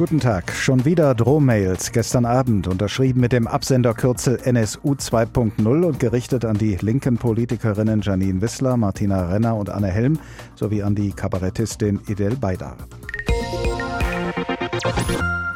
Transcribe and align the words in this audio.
Guten 0.00 0.18
Tag. 0.18 0.52
Schon 0.52 0.86
wieder 0.86 1.14
Drohmails 1.14 1.92
gestern 1.92 2.24
Abend, 2.24 2.66
unterschrieben 2.66 3.20
mit 3.20 3.32
dem 3.32 3.46
Absenderkürzel 3.46 4.40
NSU 4.42 4.94
2.0 4.94 5.84
und 5.84 6.00
gerichtet 6.00 6.46
an 6.46 6.56
die 6.56 6.76
linken 6.76 7.18
Politikerinnen 7.18 8.00
Janine 8.00 8.40
Wissler, 8.40 8.78
Martina 8.78 9.28
Renner 9.28 9.56
und 9.56 9.68
Anne 9.68 9.88
Helm 9.88 10.18
sowie 10.54 10.82
an 10.82 10.94
die 10.94 11.12
Kabarettistin 11.12 12.00
Idel 12.08 12.34
Baydar. 12.36 12.78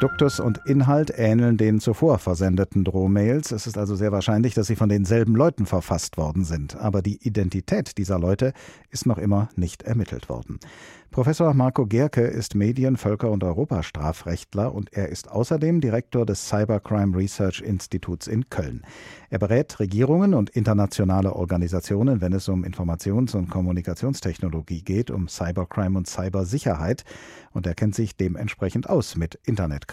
Duktus 0.05 0.39
und 0.39 0.59
Inhalt 0.67 1.11
ähneln 1.17 1.57
den 1.57 1.79
zuvor 1.79 2.19
versendeten 2.19 2.83
Drohmails. 2.83 3.51
Es 3.51 3.65
ist 3.65 3.75
also 3.75 3.95
sehr 3.95 4.11
wahrscheinlich, 4.11 4.53
dass 4.53 4.67
sie 4.67 4.75
von 4.75 4.87
denselben 4.87 5.33
Leuten 5.33 5.65
verfasst 5.65 6.15
worden 6.17 6.43
sind. 6.43 6.75
Aber 6.75 7.01
die 7.01 7.25
Identität 7.25 7.97
dieser 7.97 8.19
Leute 8.19 8.53
ist 8.91 9.07
noch 9.07 9.17
immer 9.17 9.49
nicht 9.55 9.81
ermittelt 9.81 10.29
worden. 10.29 10.59
Professor 11.15 11.53
Marco 11.53 11.85
Gerke 11.85 12.21
ist 12.21 12.55
Medien-, 12.55 12.97
Völker- 12.97 13.31
und 13.31 13.43
Europastrafrechtler 13.43 14.75
und 14.75 14.91
er 14.91 15.07
ist 15.07 15.31
außerdem 15.31 15.79
Direktor 15.79 16.25
des 16.25 16.49
Cybercrime 16.49 17.17
Research 17.17 17.61
Instituts 17.61 18.27
in 18.27 18.49
Köln. 18.49 18.83
Er 19.29 19.39
berät 19.39 19.79
Regierungen 19.79 20.33
und 20.33 20.49
internationale 20.49 21.33
Organisationen, 21.33 22.19
wenn 22.19 22.33
es 22.33 22.49
um 22.49 22.65
Informations- 22.65 23.33
und 23.33 23.49
Kommunikationstechnologie 23.49 24.81
geht, 24.81 25.09
um 25.09 25.29
Cybercrime 25.29 25.97
und 25.97 26.05
Cybersicherheit 26.05 27.05
und 27.53 27.65
er 27.65 27.75
kennt 27.75 27.95
sich 27.95 28.17
dementsprechend 28.17 28.89
aus 28.89 29.15
mit 29.15 29.39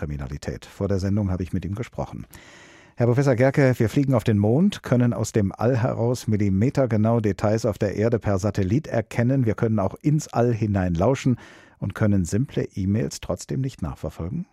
Internetkriminalität. 0.02 0.66
Vor 0.66 0.88
der 0.88 0.98
Sendung 0.98 1.30
habe 1.30 1.42
ich 1.42 1.52
mit 1.52 1.64
ihm 1.64 1.74
gesprochen. 1.74 2.26
Herr 2.96 3.06
Professor 3.06 3.34
Gerke, 3.34 3.74
wir 3.78 3.88
fliegen 3.88 4.14
auf 4.14 4.24
den 4.24 4.38
Mond, 4.38 4.82
können 4.82 5.14
aus 5.14 5.32
dem 5.32 5.52
All 5.52 5.78
heraus 5.78 6.28
millimetergenau 6.28 7.20
Details 7.20 7.64
auf 7.64 7.78
der 7.78 7.96
Erde 7.96 8.18
per 8.18 8.38
Satellit 8.38 8.86
erkennen. 8.86 9.46
Wir 9.46 9.54
können 9.54 9.78
auch 9.78 9.94
ins 10.02 10.28
All 10.28 10.52
hinein 10.52 10.94
lauschen 10.94 11.36
und 11.78 11.94
können 11.94 12.24
simple 12.24 12.64
E-Mails 12.74 13.20
trotzdem 13.20 13.60
nicht 13.60 13.82
nachverfolgen? 13.82 14.46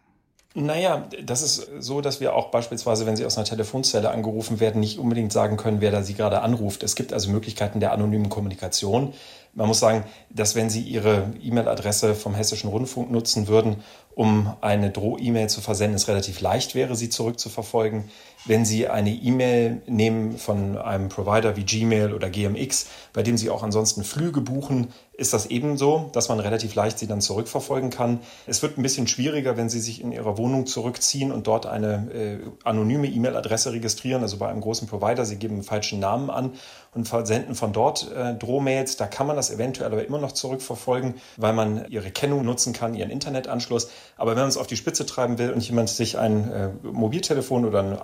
Naja, 0.55 1.07
das 1.23 1.43
ist 1.43 1.69
so, 1.79 2.01
dass 2.01 2.21
wir 2.21 2.33
auch 2.33 2.49
beispielsweise, 2.49 3.05
wenn 3.05 3.15
Sie 3.15 3.23
aus 3.23 3.37
einer 3.37 3.45
Telefonzelle 3.45 4.09
angerufen 4.09 4.59
werden, 4.59 4.79
nicht 4.79 4.97
unbedingt 4.97 5.31
sagen 5.31 5.57
können, 5.57 5.79
wer 5.79 5.91
da 5.91 6.01
Sie 6.01 6.15
gerade 6.15 6.41
anruft. 6.41 6.81
Es 6.81 6.95
gibt 6.95 7.13
also 7.13 7.29
Möglichkeiten 7.29 7.79
der 7.79 7.91
anonymen 7.91 8.29
Kommunikation. 8.29 9.13
Man 9.53 9.67
muss 9.67 9.79
sagen, 9.79 10.05
dass 10.31 10.55
wenn 10.55 10.71
Sie 10.71 10.81
Ihre 10.81 11.33
E-Mail-Adresse 11.39 12.15
vom 12.15 12.33
Hessischen 12.33 12.69
Rundfunk 12.69 13.11
nutzen 13.11 13.47
würden, 13.47 13.83
um 14.19 14.53
eine 14.59 14.89
Droh-E-Mail 14.89 15.47
zu 15.47 15.61
versenden, 15.61 15.95
es 15.95 16.09
relativ 16.09 16.41
leicht 16.41 16.75
wäre, 16.75 16.93
sie 16.97 17.07
zurückzuverfolgen. 17.07 18.09
Wenn 18.45 18.63
Sie 18.63 18.87
eine 18.87 19.11
E-Mail 19.11 19.81
nehmen 19.85 20.37
von 20.37 20.77
einem 20.77 21.09
Provider 21.09 21.57
wie 21.57 21.65
Gmail 21.65 22.13
oder 22.13 22.29
GMX, 22.29 22.87
bei 23.11 23.21
dem 23.21 23.35
Sie 23.37 23.49
auch 23.49 23.63
ansonsten 23.63 24.05
Flüge 24.05 24.39
buchen, 24.39 24.93
ist 25.19 25.33
das 25.33 25.47
ebenso, 25.47 26.09
dass 26.13 26.29
man 26.29 26.39
relativ 26.39 26.75
leicht 26.75 26.97
sie 26.97 27.07
dann 27.07 27.19
zurückverfolgen 27.19 27.89
kann. 27.89 28.21
Es 28.47 28.61
wird 28.61 28.77
ein 28.77 28.83
bisschen 28.83 29.07
schwieriger, 29.07 29.57
wenn 29.57 29.69
Sie 29.69 29.81
sich 29.81 30.01
in 30.01 30.13
Ihrer 30.13 30.37
Wohnung 30.37 30.65
zurückziehen 30.65 31.33
und 31.33 31.47
dort 31.47 31.65
eine 31.65 32.09
äh, 32.13 32.37
anonyme 32.63 33.07
E-Mail-Adresse 33.07 33.73
registrieren, 33.73 34.21
also 34.21 34.37
bei 34.37 34.47
einem 34.47 34.61
großen 34.61 34.87
Provider. 34.87 35.25
Sie 35.25 35.35
geben 35.35 35.55
einen 35.55 35.63
falschen 35.63 35.99
Namen 35.99 36.29
an 36.29 36.53
und 36.93 37.09
versenden 37.09 37.55
von 37.55 37.73
dort 37.73 38.09
äh, 38.13 38.35
Drohmails. 38.35 38.95
Da 38.95 39.07
kann 39.07 39.27
man 39.27 39.35
das 39.35 39.51
eventuell 39.51 39.91
aber 39.91 40.05
immer 40.05 40.19
noch 40.19 40.31
zurückverfolgen, 40.31 41.15
weil 41.35 41.51
man 41.51 41.85
Ihre 41.89 42.11
Kennung 42.11 42.45
nutzen 42.45 42.71
kann, 42.71 42.95
Ihren 42.95 43.09
Internetanschluss. 43.09 43.89
Aber 44.19 44.31
wenn 44.31 44.39
man 44.39 44.49
es 44.49 44.57
auf 44.57 44.67
die 44.67 44.75
Spitze 44.75 45.05
treiben 45.05 45.37
will 45.37 45.51
und 45.51 45.65
jemand 45.65 45.89
sich 45.89 46.17
ein 46.17 46.51
äh, 46.51 46.69
Mobiltelefon 46.83 47.63
oder 47.63 47.79
ein 47.79 47.93
äh, 47.93 47.97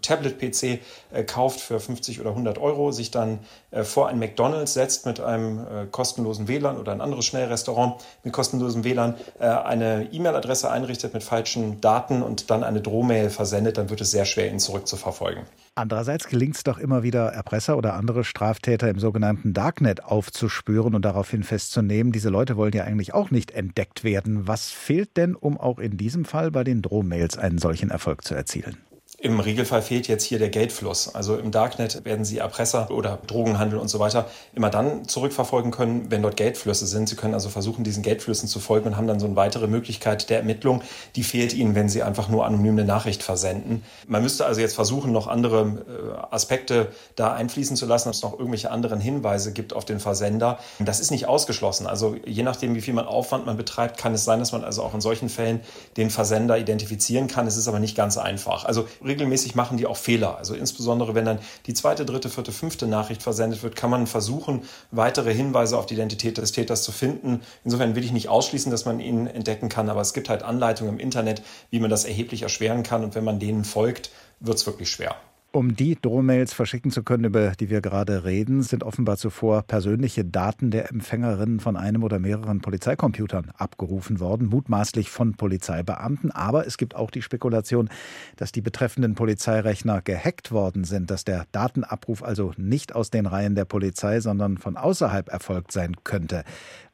Tablet-PC 0.00 0.78
äh, 1.12 1.24
kauft 1.24 1.58
für 1.58 1.80
50 1.80 2.20
oder 2.20 2.30
100 2.30 2.58
Euro, 2.58 2.92
sich 2.92 3.10
dann 3.10 3.40
äh, 3.72 3.82
vor 3.82 4.08
ein 4.08 4.20
McDonald's 4.20 4.74
setzt 4.74 5.06
mit 5.06 5.18
einem 5.18 5.58
äh, 5.58 5.86
kostenlosen 5.90 6.46
WLAN 6.46 6.78
oder 6.78 6.92
ein 6.92 7.00
anderes 7.00 7.24
Schnellrestaurant 7.24 8.00
mit 8.22 8.32
kostenlosem 8.32 8.84
WLAN, 8.84 9.16
äh, 9.40 9.46
eine 9.46 10.08
E-Mail-Adresse 10.12 10.70
einrichtet 10.70 11.14
mit 11.14 11.24
falschen 11.24 11.80
Daten 11.80 12.22
und 12.22 12.50
dann 12.50 12.62
eine 12.62 12.80
Drohmail 12.80 13.28
versendet, 13.28 13.76
dann 13.76 13.90
wird 13.90 14.00
es 14.00 14.12
sehr 14.12 14.26
schwer, 14.26 14.48
ihn 14.48 14.60
zurückzuverfolgen. 14.60 15.42
Andererseits 15.76 16.28
gelingt 16.28 16.56
es 16.56 16.64
doch 16.64 16.78
immer 16.78 17.02
wieder, 17.02 17.28
Erpresser 17.28 17.78
oder 17.78 17.94
andere 17.94 18.24
Straftäter 18.24 18.90
im 18.90 18.98
sogenannten 18.98 19.54
Darknet 19.54 20.04
aufzuspüren 20.04 20.94
und 20.94 21.04
daraufhin 21.04 21.42
festzunehmen, 21.42 22.12
diese 22.12 22.28
Leute 22.28 22.56
wollen 22.56 22.72
ja 22.72 22.84
eigentlich 22.84 23.14
auch 23.14 23.30
nicht 23.30 23.52
entdeckt 23.52 24.04
werden. 24.04 24.46
Was 24.48 24.70
fehlt 24.70 25.16
denn, 25.16 25.34
um 25.34 25.58
auch 25.58 25.78
in 25.78 25.96
diesem 25.96 26.24
Fall 26.24 26.50
bei 26.50 26.64
den 26.64 26.82
Drohmails 26.82 27.38
einen 27.38 27.58
solchen 27.58 27.90
Erfolg 27.90 28.24
zu 28.24 28.34
erzielen? 28.34 28.76
Im 29.22 29.38
Regelfall 29.38 29.82
fehlt 29.82 30.08
jetzt 30.08 30.24
hier 30.24 30.38
der 30.38 30.48
Geldfluss. 30.48 31.14
Also 31.14 31.36
im 31.36 31.50
Darknet 31.50 32.06
werden 32.06 32.24
Sie 32.24 32.38
Erpresser 32.38 32.90
oder 32.90 33.18
Drogenhandel 33.26 33.78
und 33.78 33.88
so 33.88 33.98
weiter 33.98 34.30
immer 34.54 34.70
dann 34.70 35.06
zurückverfolgen 35.06 35.70
können, 35.72 36.10
wenn 36.10 36.22
dort 36.22 36.38
Geldflüsse 36.38 36.86
sind. 36.86 37.06
Sie 37.06 37.16
können 37.16 37.34
also 37.34 37.50
versuchen, 37.50 37.84
diesen 37.84 38.02
Geldflüssen 38.02 38.48
zu 38.48 38.60
folgen 38.60 38.86
und 38.86 38.96
haben 38.96 39.06
dann 39.06 39.20
so 39.20 39.26
eine 39.26 39.36
weitere 39.36 39.66
Möglichkeit 39.66 40.30
der 40.30 40.38
Ermittlung. 40.38 40.80
Die 41.16 41.22
fehlt 41.22 41.52
Ihnen, 41.52 41.74
wenn 41.74 41.90
Sie 41.90 42.02
einfach 42.02 42.30
nur 42.30 42.46
anonym 42.46 42.72
eine 42.72 42.86
Nachricht 42.86 43.22
versenden. 43.22 43.82
Man 44.06 44.22
müsste 44.22 44.46
also 44.46 44.62
jetzt 44.62 44.74
versuchen, 44.74 45.12
noch 45.12 45.26
andere 45.26 45.60
äh, 45.60 46.34
Aspekte 46.34 46.88
da 47.14 47.34
einfließen 47.34 47.76
zu 47.76 47.84
lassen, 47.84 48.08
ob 48.08 48.14
es 48.14 48.22
noch 48.22 48.32
irgendwelche 48.32 48.70
anderen 48.70 49.00
Hinweise 49.00 49.52
gibt 49.52 49.74
auf 49.74 49.84
den 49.84 50.00
Versender. 50.00 50.60
Das 50.78 50.98
ist 50.98 51.10
nicht 51.10 51.28
ausgeschlossen. 51.28 51.86
Also 51.86 52.16
je 52.24 52.42
nachdem, 52.42 52.74
wie 52.74 52.80
viel 52.80 52.94
man 52.94 53.04
Aufwand 53.04 53.44
man 53.44 53.58
betreibt, 53.58 53.98
kann 53.98 54.14
es 54.14 54.24
sein, 54.24 54.38
dass 54.38 54.52
man 54.52 54.64
also 54.64 54.82
auch 54.82 54.94
in 54.94 55.02
solchen 55.02 55.28
Fällen 55.28 55.60
den 55.98 56.08
Versender 56.08 56.56
identifizieren 56.56 57.26
kann. 57.26 57.46
Es 57.46 57.58
ist 57.58 57.68
aber 57.68 57.80
nicht 57.80 57.94
ganz 57.94 58.16
einfach. 58.16 58.64
Also 58.64 58.88
regelmäßig 59.10 59.54
machen 59.54 59.76
die 59.76 59.86
auch 59.86 59.96
Fehler. 59.96 60.38
Also 60.38 60.54
insbesondere 60.54 61.14
wenn 61.14 61.24
dann 61.24 61.38
die 61.66 61.74
zweite, 61.74 62.06
dritte, 62.06 62.30
vierte, 62.30 62.52
fünfte 62.52 62.86
Nachricht 62.86 63.22
versendet 63.22 63.62
wird, 63.62 63.76
kann 63.76 63.90
man 63.90 64.06
versuchen, 64.06 64.62
weitere 64.90 65.34
Hinweise 65.34 65.76
auf 65.76 65.86
die 65.86 65.94
Identität 65.94 66.38
des 66.38 66.52
Täters 66.52 66.82
zu 66.82 66.92
finden. 66.92 67.42
Insofern 67.64 67.94
will 67.94 68.04
ich 68.04 68.12
nicht 68.12 68.28
ausschließen, 68.28 68.70
dass 68.70 68.84
man 68.84 69.00
ihn 69.00 69.26
entdecken 69.26 69.68
kann, 69.68 69.90
aber 69.90 70.00
es 70.00 70.14
gibt 70.14 70.28
halt 70.28 70.42
Anleitungen 70.42 70.94
im 70.94 71.00
Internet, 71.00 71.42
wie 71.70 71.80
man 71.80 71.90
das 71.90 72.04
erheblich 72.04 72.42
erschweren 72.42 72.82
kann. 72.82 73.04
Und 73.04 73.14
wenn 73.14 73.24
man 73.24 73.38
denen 73.38 73.64
folgt, 73.64 74.10
wird 74.40 74.56
es 74.56 74.66
wirklich 74.66 74.90
schwer. 74.90 75.16
Um 75.52 75.74
die 75.74 76.00
Drohmails 76.00 76.52
verschicken 76.52 76.92
zu 76.92 77.02
können, 77.02 77.24
über 77.24 77.50
die 77.58 77.70
wir 77.70 77.80
gerade 77.80 78.24
reden, 78.24 78.62
sind 78.62 78.84
offenbar 78.84 79.16
zuvor 79.16 79.62
persönliche 79.62 80.24
Daten 80.24 80.70
der 80.70 80.90
Empfängerinnen 80.90 81.58
von 81.58 81.76
einem 81.76 82.04
oder 82.04 82.20
mehreren 82.20 82.60
Polizeicomputern 82.60 83.50
abgerufen 83.56 84.20
worden, 84.20 84.46
mutmaßlich 84.46 85.10
von 85.10 85.34
Polizeibeamten. 85.34 86.30
Aber 86.30 86.68
es 86.68 86.76
gibt 86.76 86.94
auch 86.94 87.10
die 87.10 87.22
Spekulation, 87.22 87.90
dass 88.36 88.52
die 88.52 88.60
betreffenden 88.60 89.16
Polizeirechner 89.16 90.02
gehackt 90.02 90.52
worden 90.52 90.84
sind, 90.84 91.10
dass 91.10 91.24
der 91.24 91.46
Datenabruf 91.50 92.22
also 92.22 92.52
nicht 92.56 92.94
aus 92.94 93.10
den 93.10 93.26
Reihen 93.26 93.56
der 93.56 93.64
Polizei, 93.64 94.20
sondern 94.20 94.56
von 94.56 94.76
außerhalb 94.76 95.28
erfolgt 95.30 95.72
sein 95.72 95.96
könnte. 96.04 96.44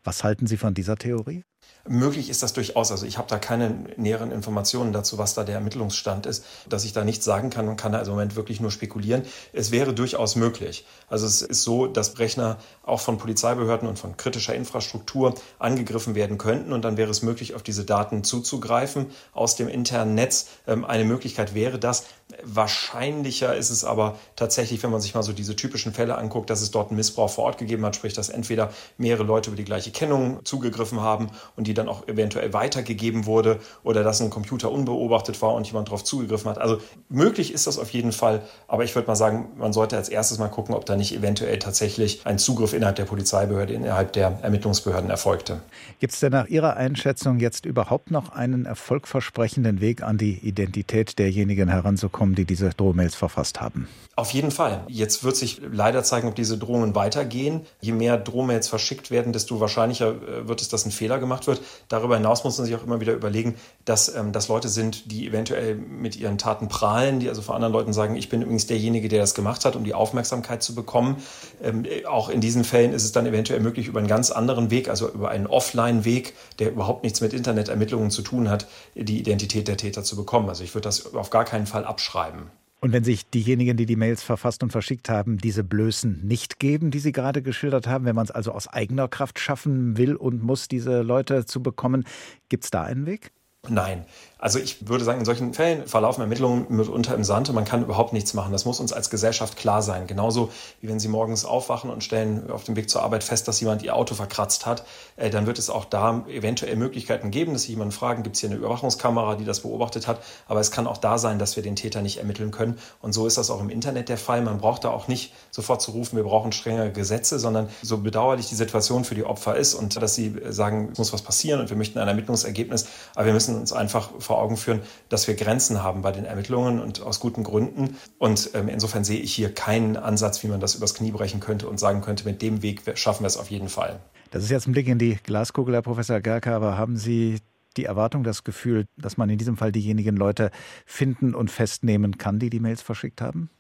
Was 0.03 0.25
halten 0.25 0.47
Sie 0.47 0.57
von 0.57 0.73
dieser 0.73 0.97
Theorie? 0.97 1.45
Möglich 1.89 2.31
ist 2.31 2.43
das 2.43 2.53
durchaus. 2.53 2.91
Also 2.91 3.07
ich 3.07 3.19
habe 3.19 3.29
da 3.29 3.39
keine 3.39 3.87
näheren 3.97 4.33
Informationen 4.33 4.93
dazu, 4.93 5.19
was 5.19 5.35
da 5.35 5.45
der 5.45 5.57
Ermittlungsstand 5.57 6.27
ist, 6.27 6.45
dass 6.69 6.85
ich 6.85 6.93
da 6.93 7.05
nichts 7.05 7.25
sagen 7.25 7.51
kann 7.51 7.69
und 7.69 7.77
kann 7.77 7.93
da 7.93 8.01
im 8.01 8.09
Moment 8.09 8.37
wirklich 8.37 8.61
nur 8.61 8.71
spekulieren. 8.71 9.23
Es 9.53 9.71
wäre 9.71 9.95
durchaus 9.95 10.37
möglich. 10.37 10.87
Also 11.09 11.27
es 11.27 11.43
ist 11.43 11.63
so, 11.63 11.87
dass 11.87 12.19
Rechner 12.19 12.59
auch 12.83 13.01
von 13.01 13.19
Polizeibehörden 13.19 13.89
und 13.89 13.99
von 13.99 14.17
kritischer 14.17 14.55
Infrastruktur 14.55 15.35
angegriffen 15.59 16.15
werden 16.15 16.39
könnten 16.39 16.73
und 16.73 16.85
dann 16.85 16.97
wäre 16.97 17.11
es 17.11 17.23
möglich, 17.23 17.55
auf 17.55 17.63
diese 17.63 17.85
Daten 17.85 18.25
zuzugreifen 18.25 19.07
aus 19.33 19.57
dem 19.57 19.69
internen 19.69 20.15
Netz. 20.15 20.49
Ähm, 20.67 20.85
eine 20.85 21.05
Möglichkeit 21.05 21.55
wäre 21.55 21.79
das. 21.79 22.05
Wahrscheinlicher 22.43 23.55
ist 23.55 23.71
es 23.71 23.85
aber 23.85 24.19
tatsächlich, 24.35 24.83
wenn 24.83 24.91
man 24.91 25.01
sich 25.01 25.15
mal 25.15 25.23
so 25.23 25.33
diese 25.33 25.55
typischen 25.55 25.93
Fälle 25.93 26.19
anguckt, 26.19 26.51
dass 26.51 26.61
es 26.61 26.73
dort 26.73 26.89
einen 26.89 26.97
Missbrauch 26.97 27.31
vor 27.31 27.45
Ort 27.45 27.59
gegeben 27.59 27.87
hat, 27.87 27.95
sprich, 27.95 28.15
dass 28.15 28.31
entweder 28.31 28.73
mehrere 28.99 29.23
Leute 29.23 29.51
über 29.51 29.57
die 29.57 29.65
gleiche 29.65 29.93
Kennung 29.93 30.45
zugegriffen 30.45 31.01
haben 31.01 31.31
und 31.55 31.69
die 31.69 31.75
dann 31.75 31.89
auch 31.89 32.09
eventuell 32.09 32.53
weitergegeben 32.53 33.27
wurde 33.27 33.61
oder 33.85 34.03
dass 34.03 34.21
ein 34.21 34.31
Computer 34.31 34.73
unbeobachtet 34.73 35.41
war 35.41 35.55
und 35.55 35.69
jemand 35.69 35.87
darauf 35.87 36.03
zugegriffen 36.03 36.51
hat. 36.51 36.59
Also 36.59 36.79
möglich 37.09 37.53
ist 37.53 37.69
das 37.69 37.79
auf 37.79 37.91
jeden 37.91 38.11
Fall, 38.11 38.43
aber 38.67 38.83
ich 38.83 38.93
würde 38.97 39.07
mal 39.07 39.15
sagen, 39.15 39.51
man 39.57 39.73
sollte 39.73 39.97
als 39.97 40.09
erstes 40.09 40.39
mal 40.39 40.49
gucken, 40.49 40.75
ob 40.75 40.85
da 40.85 40.97
nicht 40.97 41.15
eventuell 41.15 41.61
tatsächlich 41.61 42.23
ein 42.25 42.39
Zugriff 42.39 42.73
innerhalb 42.73 42.97
der 42.97 43.05
Polizeibehörde, 43.05 43.73
innerhalb 43.73 44.13
der 44.15 44.41
Ermittlungsbehörden 44.43 45.11
erfolgte. 45.11 45.61
Gibt 46.01 46.13
es 46.13 46.19
denn 46.19 46.33
nach 46.33 46.49
Ihrer 46.49 46.77
Einschätzung 46.77 47.39
jetzt 47.39 47.67
überhaupt 47.67 48.11
noch 48.11 48.31
einen 48.31 48.67
erfolgversprechenden 48.67 49.81
Weg 49.81 50.03
an 50.03 50.19
die 50.19 50.39
Identität 50.39 51.21
derjenigen 51.21 51.69
heranzukommen, 51.69 52.16
die 52.35 52.45
diese 52.45 52.71
Drohmails 52.71 53.15
verfasst 53.15 53.61
haben? 53.61 53.89
Auf 54.19 54.31
jeden 54.31 54.51
Fall. 54.51 54.83
Jetzt 54.89 55.25
wird 55.25 55.37
sich 55.37 55.61
leider 55.71 56.03
zeigen, 56.03 56.27
ob 56.27 56.35
diese 56.35 56.57
Drohungen 56.57 56.95
weitergehen. 56.95 57.67
Je 57.83 57.93
mehr 57.93 58.17
Drohmails 58.17 58.67
verschickt 58.67 59.11
werden, 59.11 59.35
desto 59.35 59.61
wahrscheinlicher 59.61 60.09
äh, 60.09 60.49
wird 60.49 60.63
es, 60.63 60.71
dass 60.71 60.87
ein 60.87 60.91
Fehler 60.91 61.19
gemacht 61.19 61.47
wird. 61.47 61.61
Darüber 61.89 62.17
hinaus 62.17 62.43
muss 62.43 62.57
man 62.57 62.67
sich 62.67 62.75
auch 62.75 62.83
immer 62.83 62.99
wieder 63.01 63.13
überlegen, 63.13 63.57
dass 63.85 64.15
ähm, 64.15 64.33
das 64.33 64.49
Leute 64.49 64.71
sind, 64.71 65.13
die 65.13 65.27
eventuell 65.27 65.75
mit 65.75 66.17
ihren 66.17 66.39
Taten 66.39 66.69
prahlen, 66.69 67.21
die 67.21 67.29
also 67.29 67.43
vor 67.43 67.55
anderen 67.55 67.75
Leuten 67.75 67.93
sagen, 67.93 68.17
ich 68.17 68.31
bin 68.31 68.41
übrigens 68.41 68.67
derjenige, 68.67 69.09
der 69.09 69.21
das 69.21 69.35
gemacht 69.35 69.67
hat, 69.67 69.77
um 69.77 69.85
die 69.85 69.93
Aufmerksamkeit 69.93 70.63
zu 70.63 70.75
bekommen. 70.75 71.17
Ähm, 71.63 71.85
auch 72.09 72.31
in 72.31 72.41
diesen 72.41 72.65
Fällen 72.65 72.95
ist 72.95 73.05
es 73.05 73.13
dann 73.13 73.27
eventuell 73.27 73.61
möglich, 73.61 73.87
über 73.87 73.99
einen 73.99 74.09
ganz 74.09 74.31
anderen 74.31 74.71
Weg, 74.71 74.89
also 74.89 75.11
über 75.11 75.29
einen 75.29 75.47
Offline-Weg, 75.47 76.33
der 76.59 76.71
überhaupt 76.73 77.05
nichts 77.05 77.21
mit 77.21 77.35
Internetermittlungen 77.35 78.11
zu 78.11 78.23
tun 78.23 78.49
hat, 78.49 78.67
die 78.95 79.19
Identität 79.19 79.69
der 79.69 79.77
Täter 79.77 80.05
zu 80.05 80.17
bekommen. 80.17 80.49
Also 80.49 80.65
ich 80.65 80.75
würde 80.75 80.89
das 80.89 81.15
auf 81.15 81.29
gar 81.29 81.45
keinen 81.45 81.67
Fall 81.67 81.85
abschreiben. 82.07 82.51
Und 82.81 82.93
wenn 82.93 83.05
sich 83.05 83.29
diejenigen, 83.31 83.77
die 83.77 83.87
die 83.87 83.97
Mails 83.97 84.23
verfasst 84.23 84.63
und 84.63 84.71
verschickt 84.71 85.09
haben, 85.09 85.39
diese 85.39 85.65
Blößen 85.65 86.25
nicht 86.25 86.61
geben, 86.61 86.91
die 86.91 86.99
Sie 86.99 87.11
gerade 87.11 87.43
geschildert 87.43 87.87
haben, 87.87 88.05
wenn 88.05 88.15
man 88.15 88.27
es 88.27 88.31
also 88.31 88.53
aus 88.53 88.69
eigener 88.69 89.09
Kraft 89.09 89.39
schaffen 89.41 89.97
will 89.97 90.15
und 90.15 90.43
muss, 90.43 90.69
diese 90.69 91.03
Leute 91.03 91.47
zu 91.47 91.63
bekommen, 91.63 92.05
gibt 92.49 92.65
es 92.65 92.71
da 92.71 92.83
einen 92.83 93.07
Weg? 93.07 93.33
Nein. 93.69 94.05
Also 94.39 94.59
ich 94.59 94.87
würde 94.87 95.03
sagen, 95.03 95.19
in 95.19 95.25
solchen 95.25 95.55
Fällen 95.55 95.87
verlaufen 95.87 96.21
Ermittlungen 96.21 96.67
mitunter 96.69 97.15
im 97.15 97.25
Sand 97.25 97.49
und 97.49 97.55
man 97.55 97.65
kann 97.65 97.83
überhaupt 97.83 98.13
nichts 98.13 98.35
machen. 98.35 98.53
Das 98.53 98.67
muss 98.67 98.81
uns 98.81 98.93
als 98.93 99.09
Gesellschaft 99.09 99.57
klar 99.57 99.81
sein. 99.81 100.07
Genauso 100.07 100.51
wie 100.83 100.89
wenn 100.89 101.01
Sie 101.01 101.09
morgens 101.09 101.47
aufwachen 101.47 101.89
und 101.89 102.05
stellen 102.05 102.51
auf 102.51 102.63
dem 102.65 102.77
Weg 102.77 102.91
zur 102.91 103.03
Arbeit 103.03 103.25
fest, 103.25 103.49
dass 103.49 103.61
jemand 103.61 103.83
Ihr 103.83 103.97
Auto 103.97 104.15
verkratzt 104.15 104.67
hat, 104.67 104.85
äh, 105.17 105.31
dann 105.31 105.47
wird 105.47 105.59
es 105.59 105.71
auch 105.71 105.87
da 105.87 106.27
eventuell 106.29 106.77
Möglichkeiten 106.77 107.31
geben, 107.31 107.55
dass 107.55 107.63
Sie 107.63 107.71
jemanden 107.71 107.93
fragen, 107.93 108.25
gibt 108.25 108.37
es 108.37 108.41
hier 108.41 108.51
eine 108.51 108.59
Überwachungskamera, 108.59 109.37
die 109.37 109.47
das 109.47 109.61
beobachtet 109.61 110.07
hat. 110.07 110.21
Aber 110.49 110.61
es 110.61 110.71
kann 110.71 110.87
auch 110.87 110.99
da 110.99 111.17
sein, 111.17 111.39
dass 111.39 111.57
wir 111.57 111.63
den 111.63 111.75
Täter 111.75 112.03
nicht 112.03 112.19
ermitteln 112.19 112.51
können. 112.51 112.79
Und 113.01 113.15
so 113.15 113.27
ist 113.27 113.39
das 113.39 113.49
auch 113.51 113.61
im 113.63 113.71
Internet 113.71 114.11
der 114.11 114.19
Fall. 114.19 114.43
Man 114.43 114.59
braucht 114.59 114.85
da 114.85 114.91
auch 114.91 115.09
nicht 115.09 115.33
sofort 115.51 115.81
zu 115.81 115.93
rufen, 115.93 116.17
wir 116.17 116.25
brauchen 116.25 116.53
strengere 116.53 116.93
Gesetze, 116.93 117.39
sondern 117.39 117.71
so 117.81 117.97
bedauerlich 117.97 118.51
die 118.51 118.55
Situation 118.55 119.05
für 119.05 119.15
die 119.15 119.25
Opfer 119.25 119.57
ist 119.57 119.75
und 119.75 119.97
dass 120.01 120.15
sie 120.15 120.37
sagen, 120.51 120.91
es 120.93 120.99
muss 120.99 121.15
was 121.15 121.23
passieren 121.23 121.61
und 121.61 121.71
wir 121.71 121.77
möchten 121.79 121.99
ein 121.99 122.07
Ermittlungsergebnis, 122.07 122.87
aber 123.15 123.25
wir 123.27 123.33
müssen 123.33 123.56
uns 123.57 123.73
einfach 123.73 124.11
vor 124.19 124.41
Augen 124.41 124.57
führen, 124.57 124.83
dass 125.09 125.27
wir 125.27 125.35
Grenzen 125.35 125.83
haben 125.83 126.03
bei 126.03 126.13
den 126.13 126.25
Ermittlungen 126.25 126.81
und 126.81 127.03
aus 127.03 127.21
guten 127.21 127.43
Gründen. 127.45 127.97
Und 128.19 128.51
ähm, 128.55 128.69
insofern 128.69 129.05
sehe 129.05 129.21
ich 129.21 129.35
hier 129.35 129.53
keinen 129.53 129.97
Ansatz, 129.97 130.43
wie 130.43 130.49
man 130.49 130.61
das 130.61 130.75
übers 130.75 130.95
Knie 130.95 131.11
brechen 131.11 131.41
könnte 131.41 131.69
und 131.69 131.79
sagen 131.79 132.01
könnte, 132.01 132.25
mit 132.25 132.43
dem 132.43 132.63
Weg 132.63 132.83
schaffen 132.97 133.23
wir 133.23 133.29
es 133.29 133.37
auf 133.37 133.51
jeden 133.51 133.69
Fall. 133.69 134.01
Das 134.31 134.43
ist 134.43 134.51
jetzt 134.51 134.67
ein 134.67 134.73
Blick 134.73 134.89
in 134.89 134.99
die 134.99 135.19
Glaskugel, 135.23 135.75
Herr 135.75 135.83
Professor 135.83 136.21
Gerker, 136.21 136.55
aber 136.55 136.77
haben 136.77 136.97
Sie 136.97 137.39
die 137.77 137.85
Erwartung, 137.85 138.25
das 138.25 138.45
Gefühl, 138.45 138.87
dass 138.97 139.17
man 139.17 139.29
in 139.31 139.39
diesem 139.39 139.57
Fall 139.57 139.73
diejenigen 139.73 140.17
Leute 140.17 140.51
finden 140.85 141.35
und 141.35 141.51
festnehmen 141.51 142.19
kann, 142.19 142.39
die 142.39 142.51
die 142.51 142.61
Mails 142.61 142.83
verschickt 142.83 143.21
haben? 143.21 143.51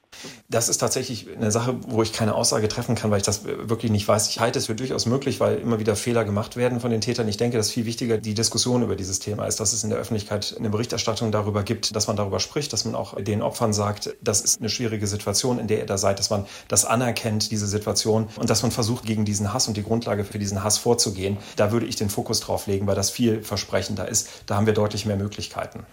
Das 0.49 0.69
ist 0.69 0.79
tatsächlich 0.79 1.27
eine 1.35 1.51
Sache, 1.51 1.77
wo 1.87 2.03
ich 2.03 2.13
keine 2.13 2.35
Aussage 2.35 2.69
treffen 2.69 2.95
kann, 2.95 3.11
weil 3.11 3.19
ich 3.19 3.25
das 3.25 3.45
wirklich 3.45 3.91
nicht 3.91 4.07
weiß. 4.07 4.29
Ich 4.29 4.41
halte 4.41 4.59
es 4.59 4.67
für 4.67 4.75
durchaus 4.75 5.07
möglich, 5.07 5.41
weil 5.41 5.59
immer 5.59 5.79
wieder 5.79 5.97
Fehler 5.97 6.25
gemacht 6.25 6.57
werden 6.57 6.81
von 6.81 6.91
den 6.91 7.01
Tätern. 7.01 7.29
Ich 7.29 7.37
denke, 7.37 7.57
dass 7.57 7.71
viel 7.71 7.85
wichtiger 7.85 8.19
die 8.19 8.35
Diskussion 8.35 8.83
über 8.83 8.97
dieses 8.97 9.19
Thema 9.19 9.47
ist, 9.47 9.61
dass 9.61 9.73
es 9.73 9.85
in 9.85 9.91
der 9.91 9.99
Öffentlichkeit 9.99 10.55
eine 10.59 10.71
Berichterstattung 10.71 11.33
darüber 11.33 11.63
gibt, 11.63 11.95
dass 11.97 12.07
man 12.07 12.17
darüber 12.17 12.41
spricht, 12.41 12.73
dass 12.73 12.85
man 12.85 12.95
auch 12.95 13.21
den 13.21 13.43
Opfern 13.43 13.73
sagt, 13.73 14.15
das 14.23 14.41
ist 14.41 14.61
eine 14.61 14.69
schwierige 14.69 15.07
Situation, 15.07 15.59
in 15.59 15.67
der 15.67 15.79
ihr 15.79 15.87
da 15.87 15.99
seid, 15.99 16.19
dass 16.19 16.31
man 16.31 16.47
das 16.69 16.85
anerkennt, 16.85 17.51
diese 17.51 17.67
Situation 17.67 18.29
und 18.37 18.51
dass 18.51 18.63
man 18.63 18.71
versucht, 18.71 19.05
gegen 19.05 19.25
diesen 19.25 19.53
Hass 19.53 19.69
und 19.69 19.77
die 19.77 19.83
Grundlage 19.83 20.25
für 20.25 20.39
diesen 20.39 20.63
Hass 20.63 20.79
vorzugehen. 20.79 21.39
Da 21.57 21.73
würde 21.73 21.87
ich 21.87 21.97
den 21.97 22.11
Fokus 22.11 22.41
drauf 22.41 22.67
legen, 22.67 22.87
weil 22.87 22.97
das 22.97 23.11
viel 23.11 23.43
versprechender 23.43 24.09
ist. 24.09 24.29
Da 24.47 24.57
haben 24.57 24.67
wir 24.67 24.75
deutlich 24.75 25.07
mehr 25.07 25.17
Möglichkeiten. 25.17 25.87